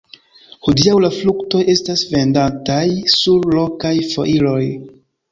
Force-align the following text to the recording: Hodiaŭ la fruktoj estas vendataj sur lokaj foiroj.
Hodiaŭ 0.67 0.93
la 1.01 1.09
fruktoj 1.17 1.59
estas 1.73 2.01
vendataj 2.13 2.79
sur 3.17 3.45
lokaj 3.59 3.93
foiroj. 4.15 4.63